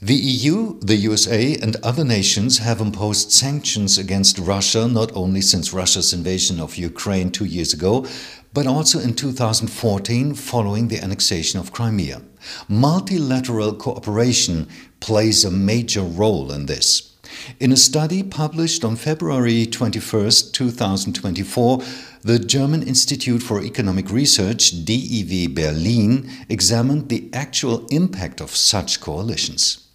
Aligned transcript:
The 0.00 0.14
EU, 0.14 0.78
the 0.78 0.94
USA, 0.94 1.56
and 1.56 1.74
other 1.82 2.04
nations 2.04 2.58
have 2.58 2.80
imposed 2.80 3.32
sanctions 3.32 3.98
against 3.98 4.38
Russia 4.38 4.86
not 4.86 5.10
only 5.16 5.40
since 5.40 5.72
Russia's 5.72 6.12
invasion 6.12 6.60
of 6.60 6.76
Ukraine 6.76 7.32
two 7.32 7.44
years 7.44 7.72
ago, 7.72 8.06
but 8.54 8.68
also 8.68 9.00
in 9.00 9.14
2014 9.14 10.34
following 10.34 10.86
the 10.86 11.02
annexation 11.02 11.58
of 11.58 11.72
Crimea. 11.72 12.22
Multilateral 12.68 13.72
cooperation 13.72 14.68
plays 15.00 15.44
a 15.44 15.50
major 15.50 16.02
role 16.02 16.52
in 16.52 16.66
this. 16.66 17.16
In 17.58 17.72
a 17.72 17.76
study 17.76 18.22
published 18.22 18.84
on 18.84 18.94
February 18.94 19.66
21, 19.66 20.30
2024, 20.52 21.82
the 22.22 22.38
German 22.38 22.84
Institute 22.84 23.42
for 23.42 23.64
Economic 23.64 24.12
Research, 24.12 24.84
DIW 24.84 25.56
Berlin, 25.56 26.30
examined 26.48 27.08
the 27.08 27.28
actual 27.32 27.84
impact 27.88 28.40
of 28.40 28.54
such 28.54 29.00
coalitions. 29.00 29.86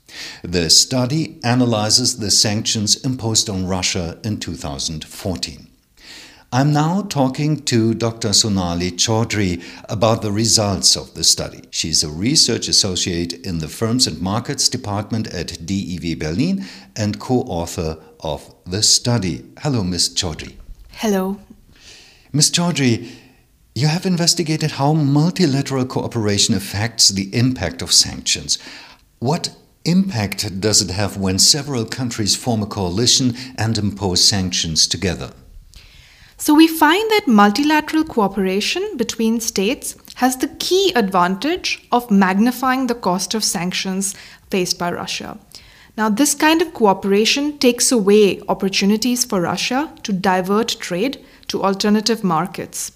The 0.43 0.69
study 0.69 1.39
analyzes 1.43 2.17
the 2.17 2.31
sanctions 2.31 2.95
imposed 3.03 3.49
on 3.49 3.67
Russia 3.67 4.19
in 4.23 4.39
2014. 4.39 5.67
I'm 6.53 6.71
now 6.71 7.01
talking 7.01 7.63
to 7.65 7.95
Dr. 7.95 8.31
Sonali 8.31 8.91
Chowdhry 8.91 9.63
about 9.89 10.21
the 10.21 10.31
results 10.31 10.95
of 10.95 11.15
the 11.15 11.23
study. 11.23 11.63
She's 11.71 12.03
a 12.03 12.09
research 12.09 12.67
associate 12.67 13.33
in 13.43 13.57
the 13.57 13.67
Firms 13.67 14.05
and 14.05 14.21
Markets 14.21 14.69
Department 14.69 15.25
at 15.33 15.47
DIW 15.65 16.19
Berlin 16.19 16.63
and 16.95 17.19
co 17.19 17.39
author 17.41 17.97
of 18.19 18.53
the 18.65 18.83
study. 18.83 19.43
Hello, 19.61 19.83
Ms. 19.83 20.09
Chowdhry. 20.09 20.53
Hello. 20.91 21.39
Ms. 22.31 22.51
Chowdhry, 22.51 23.09
you 23.73 23.87
have 23.87 24.05
investigated 24.05 24.73
how 24.73 24.93
multilateral 24.93 25.87
cooperation 25.87 26.53
affects 26.53 27.09
the 27.09 27.35
impact 27.35 27.81
of 27.81 27.91
sanctions. 27.91 28.59
What 29.17 29.55
impact 29.85 30.59
does 30.59 30.81
it 30.81 30.89
have 30.89 31.17
when 31.17 31.39
several 31.39 31.85
countries 31.85 32.35
form 32.35 32.63
a 32.63 32.65
coalition 32.65 33.35
and 33.57 33.77
impose 33.77 34.23
sanctions 34.27 34.87
together? 34.87 35.31
So, 36.37 36.53
we 36.53 36.67
find 36.67 37.09
that 37.11 37.27
multilateral 37.27 38.03
cooperation 38.03 38.97
between 38.97 39.39
states 39.39 39.95
has 40.15 40.37
the 40.37 40.49
key 40.59 40.91
advantage 40.93 41.87
of 41.91 42.11
magnifying 42.11 42.87
the 42.87 42.95
cost 42.95 43.33
of 43.33 43.43
sanctions 43.43 44.13
faced 44.49 44.77
by 44.77 44.91
Russia. 44.91 45.37
Now, 45.95 46.09
this 46.09 46.33
kind 46.33 46.61
of 46.61 46.73
cooperation 46.73 47.59
takes 47.59 47.91
away 47.91 48.41
opportunities 48.49 49.23
for 49.23 49.41
Russia 49.41 49.93
to 50.03 50.11
divert 50.11 50.69
trade 50.79 51.23
to 51.47 51.63
alternative 51.63 52.23
markets. 52.23 52.91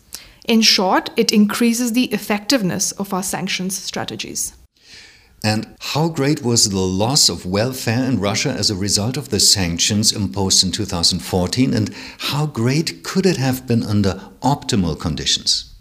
In 0.45 0.61
short, 0.61 1.11
it 1.15 1.31
increases 1.31 1.93
the 1.93 2.05
effectiveness 2.05 2.91
of 2.93 3.13
our 3.13 3.23
sanctions 3.23 3.77
strategies. 3.77 4.56
And 5.43 5.75
how 5.79 6.09
great 6.09 6.43
was 6.43 6.69
the 6.69 6.77
loss 6.77 7.29
of 7.29 7.45
welfare 7.45 8.03
in 8.03 8.19
Russia 8.19 8.49
as 8.49 8.69
a 8.69 8.75
result 8.75 9.17
of 9.17 9.29
the 9.29 9.39
sanctions 9.39 10.11
imposed 10.11 10.63
in 10.63 10.71
2014? 10.71 11.73
And 11.73 11.93
how 12.17 12.47
great 12.47 13.03
could 13.03 13.25
it 13.25 13.37
have 13.37 13.67
been 13.67 13.83
under 13.83 14.21
optimal 14.41 14.99
conditions? 14.99 15.73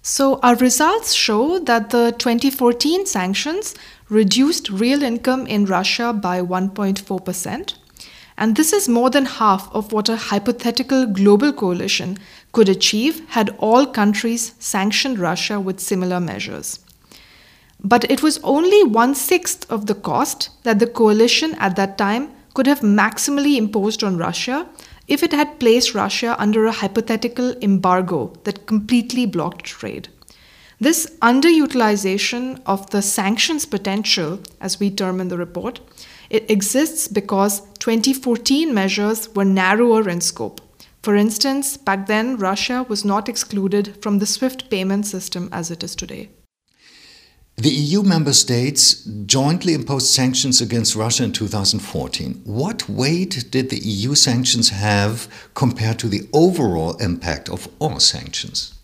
So, 0.00 0.38
our 0.42 0.56
results 0.56 1.14
show 1.14 1.58
that 1.60 1.90
the 1.90 2.14
2014 2.18 3.06
sanctions 3.06 3.74
reduced 4.08 4.68
real 4.68 5.02
income 5.02 5.46
in 5.46 5.64
Russia 5.64 6.12
by 6.12 6.42
1.4%. 6.42 7.74
And 8.36 8.56
this 8.56 8.72
is 8.72 8.88
more 8.88 9.10
than 9.10 9.26
half 9.26 9.72
of 9.72 9.92
what 9.92 10.08
a 10.08 10.16
hypothetical 10.16 11.06
global 11.06 11.52
coalition 11.52 12.18
could 12.52 12.68
achieve 12.68 13.22
had 13.30 13.56
all 13.58 13.86
countries 13.86 14.54
sanctioned 14.58 15.18
Russia 15.18 15.60
with 15.60 15.80
similar 15.80 16.20
measures. 16.20 16.80
But 17.84 18.10
it 18.10 18.22
was 18.22 18.40
only 18.42 18.82
one 18.82 19.14
sixth 19.14 19.70
of 19.70 19.86
the 19.86 19.94
cost 19.94 20.48
that 20.62 20.78
the 20.78 20.86
coalition 20.86 21.54
at 21.56 21.76
that 21.76 21.98
time 21.98 22.30
could 22.54 22.66
have 22.66 22.80
maximally 22.80 23.56
imposed 23.58 24.02
on 24.02 24.16
Russia 24.16 24.66
if 25.06 25.22
it 25.22 25.32
had 25.32 25.60
placed 25.60 25.94
Russia 25.94 26.34
under 26.38 26.64
a 26.64 26.72
hypothetical 26.72 27.54
embargo 27.60 28.32
that 28.44 28.66
completely 28.66 29.26
blocked 29.26 29.64
trade. 29.64 30.08
This 30.80 31.06
underutilization 31.20 32.62
of 32.64 32.88
the 32.90 33.02
sanctions 33.02 33.66
potential, 33.66 34.40
as 34.60 34.80
we 34.80 34.90
term 34.90 35.20
in 35.20 35.28
the 35.28 35.36
report, 35.36 35.80
it 36.30 36.50
exists 36.50 37.06
because 37.06 37.60
2014 37.80 38.72
measures 38.72 39.34
were 39.34 39.44
narrower 39.44 40.08
in 40.08 40.22
scope. 40.22 40.62
For 41.02 41.14
instance, 41.14 41.76
back 41.76 42.06
then 42.06 42.38
Russia 42.38 42.86
was 42.88 43.04
not 43.04 43.28
excluded 43.28 44.02
from 44.02 44.18
the 44.18 44.26
SWIFT 44.26 44.70
payment 44.70 45.06
system 45.06 45.50
as 45.52 45.70
it 45.70 45.84
is 45.84 45.94
today. 45.94 46.30
The 47.56 47.70
EU 47.70 48.02
member 48.02 48.32
states 48.32 49.04
jointly 49.26 49.74
imposed 49.74 50.08
sanctions 50.08 50.60
against 50.60 50.96
Russia 50.96 51.22
in 51.22 51.32
2014. 51.32 52.42
What 52.44 52.88
weight 52.88 53.44
did 53.50 53.70
the 53.70 53.78
EU 53.78 54.16
sanctions 54.16 54.70
have 54.70 55.28
compared 55.54 56.00
to 56.00 56.08
the 56.08 56.28
overall 56.32 56.96
impact 56.96 57.48
of 57.48 57.68
all 57.78 58.00
sanctions? 58.00 58.74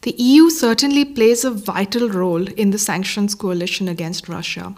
The 0.00 0.14
EU 0.16 0.48
certainly 0.48 1.04
plays 1.04 1.44
a 1.44 1.50
vital 1.50 2.08
role 2.08 2.48
in 2.48 2.70
the 2.70 2.78
sanctions 2.78 3.34
coalition 3.34 3.86
against 3.86 4.30
Russia. 4.30 4.74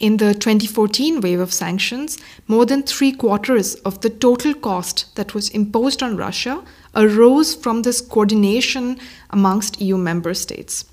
In 0.00 0.16
the 0.16 0.32
2014 0.32 1.20
wave 1.20 1.40
of 1.40 1.52
sanctions, 1.52 2.16
more 2.48 2.64
than 2.64 2.82
three 2.82 3.12
quarters 3.12 3.74
of 3.84 4.00
the 4.00 4.08
total 4.08 4.54
cost 4.54 5.14
that 5.16 5.34
was 5.34 5.50
imposed 5.50 6.02
on 6.02 6.16
Russia 6.16 6.64
arose 6.96 7.54
from 7.54 7.82
this 7.82 8.00
coordination 8.00 8.98
amongst 9.28 9.82
EU 9.82 9.98
member 9.98 10.32
states. 10.32 10.86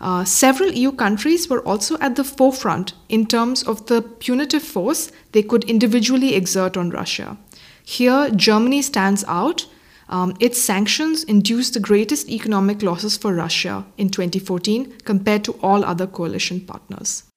Uh, 0.00 0.24
several 0.24 0.72
EU 0.72 0.92
countries 0.92 1.48
were 1.48 1.60
also 1.60 1.98
at 1.98 2.16
the 2.16 2.24
forefront 2.24 2.94
in 3.08 3.26
terms 3.26 3.62
of 3.62 3.86
the 3.86 4.00
punitive 4.00 4.62
force 4.62 5.12
they 5.32 5.42
could 5.42 5.64
individually 5.64 6.34
exert 6.34 6.76
on 6.76 6.90
Russia. 6.90 7.36
Here, 7.84 8.30
Germany 8.30 8.82
stands 8.82 9.24
out. 9.28 9.66
Um, 10.08 10.34
its 10.40 10.60
sanctions 10.60 11.22
induced 11.24 11.74
the 11.74 11.80
greatest 11.80 12.28
economic 12.28 12.82
losses 12.82 13.16
for 13.16 13.34
Russia 13.34 13.84
in 13.96 14.08
2014 14.08 14.98
compared 15.04 15.44
to 15.44 15.52
all 15.62 15.84
other 15.84 16.06
coalition 16.06 16.60
partners. 16.60 17.29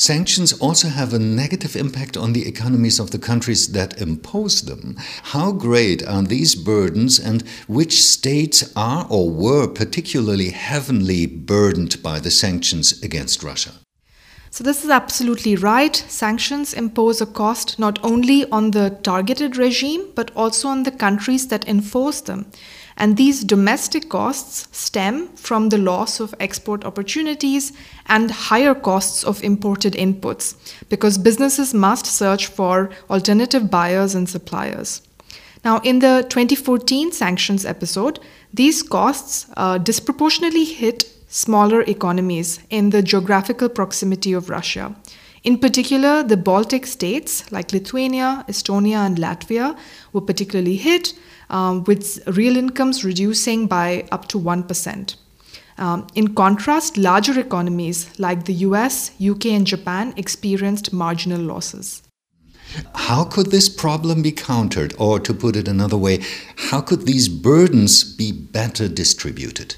Sanctions 0.00 0.54
also 0.54 0.88
have 0.88 1.12
a 1.12 1.18
negative 1.18 1.76
impact 1.76 2.16
on 2.16 2.32
the 2.32 2.48
economies 2.48 2.98
of 2.98 3.10
the 3.10 3.18
countries 3.18 3.72
that 3.72 4.00
impose 4.00 4.62
them. 4.62 4.96
How 5.24 5.52
great 5.52 6.02
are 6.02 6.22
these 6.22 6.54
burdens, 6.54 7.20
and 7.20 7.42
which 7.68 8.02
states 8.02 8.72
are 8.74 9.06
or 9.10 9.28
were 9.28 9.68
particularly 9.68 10.52
heavily 10.52 11.26
burdened 11.26 12.02
by 12.02 12.18
the 12.18 12.30
sanctions 12.30 12.98
against 13.02 13.42
Russia? 13.42 13.72
So, 14.52 14.64
this 14.64 14.82
is 14.82 14.90
absolutely 14.90 15.54
right. 15.54 15.94
Sanctions 15.94 16.74
impose 16.74 17.20
a 17.20 17.26
cost 17.26 17.78
not 17.78 18.00
only 18.02 18.50
on 18.50 18.72
the 18.72 18.90
targeted 19.02 19.56
regime, 19.56 20.08
but 20.16 20.32
also 20.34 20.66
on 20.66 20.82
the 20.82 20.90
countries 20.90 21.46
that 21.48 21.68
enforce 21.68 22.20
them. 22.20 22.46
And 22.96 23.16
these 23.16 23.44
domestic 23.44 24.08
costs 24.08 24.68
stem 24.76 25.28
from 25.28 25.68
the 25.68 25.78
loss 25.78 26.18
of 26.18 26.34
export 26.40 26.84
opportunities 26.84 27.72
and 28.06 28.30
higher 28.30 28.74
costs 28.74 29.22
of 29.22 29.42
imported 29.44 29.94
inputs 29.94 30.56
because 30.88 31.16
businesses 31.16 31.72
must 31.72 32.04
search 32.04 32.48
for 32.48 32.90
alternative 33.08 33.70
buyers 33.70 34.16
and 34.16 34.28
suppliers. 34.28 35.00
Now, 35.64 35.78
in 35.78 36.00
the 36.00 36.26
2014 36.28 37.12
sanctions 37.12 37.64
episode, 37.64 38.18
these 38.52 38.82
costs 38.82 39.46
uh, 39.56 39.78
disproportionately 39.78 40.64
hit 40.64 41.04
smaller 41.30 41.82
economies 41.82 42.60
in 42.68 42.90
the 42.90 43.02
geographical 43.02 43.68
proximity 43.68 44.32
of 44.34 44.50
Russia. 44.50 44.94
In 45.42 45.58
particular, 45.58 46.22
the 46.22 46.36
Baltic 46.36 46.86
states 46.86 47.50
like 47.50 47.72
Lithuania, 47.72 48.44
Estonia, 48.48 49.06
and 49.06 49.16
Latvia 49.16 49.78
were 50.12 50.20
particularly 50.20 50.76
hit, 50.76 51.14
um, 51.48 51.84
with 51.84 52.20
real 52.36 52.56
incomes 52.56 53.04
reducing 53.04 53.66
by 53.66 54.06
up 54.12 54.28
to 54.28 54.38
1%. 54.38 55.16
Um, 55.78 56.06
in 56.14 56.34
contrast, 56.34 56.98
larger 56.98 57.40
economies 57.40 58.10
like 58.18 58.44
the 58.44 58.52
US, 58.68 59.12
UK, 59.18 59.46
and 59.46 59.66
Japan 59.66 60.12
experienced 60.18 60.92
marginal 60.92 61.40
losses. 61.40 62.02
How 62.94 63.24
could 63.24 63.50
this 63.50 63.68
problem 63.68 64.20
be 64.22 64.32
countered? 64.32 64.94
Or 64.98 65.18
to 65.20 65.32
put 65.32 65.56
it 65.56 65.66
another 65.66 65.96
way, 65.96 66.20
how 66.68 66.82
could 66.82 67.06
these 67.06 67.28
burdens 67.28 68.04
be 68.04 68.30
better 68.30 68.88
distributed? 68.88 69.76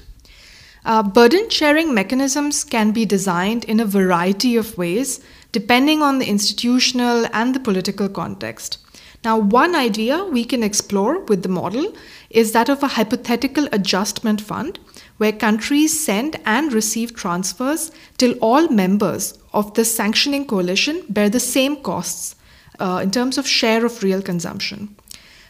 Uh, 0.85 1.01
burden 1.01 1.49
sharing 1.49 1.93
mechanisms 1.93 2.63
can 2.63 2.91
be 2.91 3.05
designed 3.05 3.63
in 3.65 3.79
a 3.79 3.85
variety 3.85 4.57
of 4.57 4.77
ways 4.77 5.21
depending 5.53 6.01
on 6.01 6.19
the 6.19 6.27
institutional 6.27 7.25
and 7.31 7.55
the 7.55 7.59
political 7.59 8.09
context. 8.09 8.79
Now, 9.23 9.37
one 9.37 9.75
idea 9.75 10.25
we 10.25 10.43
can 10.43 10.63
explore 10.63 11.19
with 11.19 11.43
the 11.43 11.49
model 11.49 11.93
is 12.29 12.51
that 12.51 12.67
of 12.67 12.83
a 12.83 12.87
hypothetical 12.87 13.69
adjustment 13.71 14.41
fund 14.41 14.79
where 15.17 15.31
countries 15.31 16.03
send 16.03 16.37
and 16.45 16.73
receive 16.73 17.15
transfers 17.15 17.91
till 18.17 18.33
all 18.39 18.67
members 18.67 19.37
of 19.53 19.73
the 19.75 19.85
sanctioning 19.85 20.45
coalition 20.45 21.03
bear 21.07 21.29
the 21.29 21.39
same 21.39 21.77
costs 21.77 22.35
uh, 22.79 22.99
in 23.01 23.11
terms 23.11 23.37
of 23.37 23.47
share 23.47 23.85
of 23.85 24.03
real 24.03 24.21
consumption. 24.21 24.93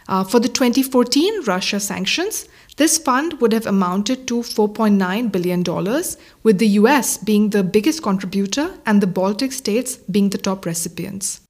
Uh, 0.07 0.23
for 0.23 0.39
the 0.39 0.49
2014 0.49 1.43
Russia 1.45 1.79
sanctions, 1.79 2.47
this 2.77 2.97
fund 2.97 3.39
would 3.39 3.53
have 3.53 3.65
amounted 3.65 4.27
to 4.27 4.41
$4.9 4.41 5.31
billion, 5.31 5.63
with 6.43 6.57
the 6.59 6.67
US 6.79 7.17
being 7.17 7.49
the 7.49 7.63
biggest 7.63 8.01
contributor 8.01 8.73
and 8.85 9.01
the 9.01 9.07
Baltic 9.07 9.51
states 9.51 9.97
being 9.97 10.29
the 10.29 10.37
top 10.37 10.65
recipients. 10.65 11.41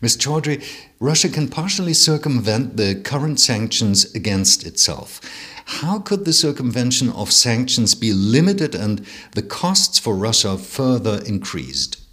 Ms. 0.00 0.16
Chowdhry, 0.16 0.62
Russia 1.00 1.28
can 1.28 1.48
partially 1.48 1.94
circumvent 1.94 2.76
the 2.76 2.94
current 2.94 3.40
sanctions 3.40 4.14
against 4.14 4.66
itself. 4.66 5.20
How 5.66 5.98
could 5.98 6.24
the 6.24 6.32
circumvention 6.32 7.10
of 7.10 7.32
sanctions 7.32 7.94
be 7.94 8.12
limited 8.12 8.74
and 8.74 9.04
the 9.32 9.42
costs 9.42 9.98
for 9.98 10.14
Russia 10.14 10.56
further 10.56 11.20
increased? 11.26 12.05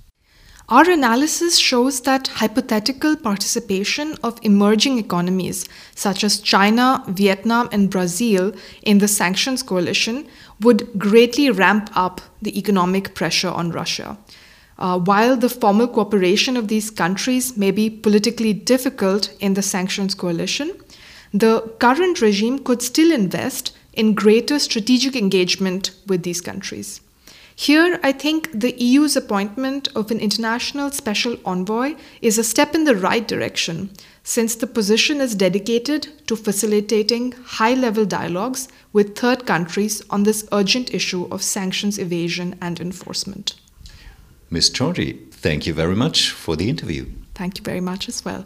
Our 0.73 0.89
analysis 0.89 1.59
shows 1.59 2.01
that 2.01 2.29
hypothetical 2.29 3.15
participation 3.15 4.15
of 4.23 4.39
emerging 4.41 4.97
economies 4.97 5.69
such 5.93 6.23
as 6.23 6.39
China, 6.39 7.03
Vietnam, 7.07 7.69
and 7.71 7.91
Brazil 7.91 8.53
in 8.81 8.97
the 8.97 9.07
sanctions 9.07 9.61
coalition 9.61 10.27
would 10.61 10.89
greatly 10.97 11.51
ramp 11.51 11.91
up 11.93 12.21
the 12.41 12.57
economic 12.57 13.13
pressure 13.13 13.51
on 13.51 13.69
Russia. 13.69 14.17
Uh, 14.79 14.97
while 14.97 15.37
the 15.37 15.47
formal 15.47 15.87
cooperation 15.87 16.57
of 16.57 16.69
these 16.69 16.89
countries 16.89 17.55
may 17.55 17.69
be 17.69 17.87
politically 17.87 18.51
difficult 18.51 19.31
in 19.39 19.53
the 19.53 19.61
sanctions 19.61 20.15
coalition, 20.15 20.71
the 21.31 21.71
current 21.77 22.19
regime 22.19 22.57
could 22.57 22.81
still 22.81 23.11
invest 23.11 23.77
in 23.93 24.15
greater 24.15 24.57
strategic 24.57 25.15
engagement 25.15 25.91
with 26.07 26.23
these 26.23 26.41
countries. 26.41 26.99
Here, 27.55 27.99
I 28.03 28.11
think 28.11 28.49
the 28.51 28.73
EU's 28.81 29.15
appointment 29.15 29.87
of 29.95 30.09
an 30.09 30.19
international 30.19 30.89
special 30.91 31.37
envoy 31.45 31.95
is 32.21 32.37
a 32.37 32.43
step 32.43 32.73
in 32.73 32.83
the 32.83 32.95
right 32.95 33.27
direction, 33.27 33.91
since 34.23 34.55
the 34.55 34.67
position 34.67 35.21
is 35.21 35.35
dedicated 35.35 36.07
to 36.27 36.35
facilitating 36.35 37.33
high 37.33 37.73
level 37.73 38.05
dialogues 38.05 38.67
with 38.91 39.15
third 39.15 39.45
countries 39.45 40.01
on 40.09 40.23
this 40.23 40.47
urgent 40.51 40.93
issue 40.93 41.27
of 41.31 41.43
sanctions 41.43 41.99
evasion 41.99 42.55
and 42.59 42.79
enforcement. 42.79 43.55
Ms. 44.49 44.71
Chowdhry, 44.71 45.31
thank 45.31 45.67
you 45.67 45.73
very 45.73 45.95
much 45.95 46.31
for 46.31 46.55
the 46.55 46.69
interview. 46.69 47.05
Thank 47.35 47.57
you 47.57 47.63
very 47.63 47.81
much 47.81 48.07
as 48.07 48.23
well. 48.25 48.45